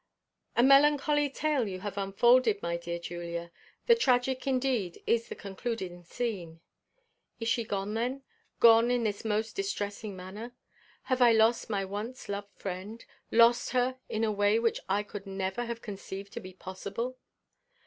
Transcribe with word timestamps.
A 0.55 0.63
melancholy 0.63 1.29
tale 1.29 1.67
have 1.81 1.95
you 1.95 2.01
unfolded, 2.01 2.63
my 2.63 2.75
dear 2.75 2.97
Julia; 2.97 3.51
and 3.87 3.99
tragic 3.99 4.47
indeed 4.47 4.99
is 5.05 5.29
the 5.29 5.35
concluding 5.35 6.03
scene. 6.03 6.59
Is 7.39 7.47
she 7.47 7.63
then 7.65 7.85
gone? 7.93 8.21
gone 8.59 8.89
in 8.89 9.03
this 9.03 9.23
most 9.23 9.55
distressing 9.55 10.15
manner? 10.15 10.53
Have 11.03 11.21
I 11.21 11.33
lost 11.33 11.69
my 11.69 11.85
once 11.85 12.27
loved 12.27 12.55
friend? 12.59 13.05
lost 13.29 13.73
her 13.73 13.99
in 14.09 14.23
a 14.23 14.31
way 14.31 14.57
which 14.57 14.79
I 14.89 15.03
could 15.03 15.27
never 15.27 15.65
have 15.65 15.83
conceived 15.83 16.33
to 16.33 16.39
be 16.39 16.53
possible? 16.53 17.19